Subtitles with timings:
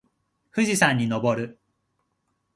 [0.49, 1.59] 富士山にのぼる。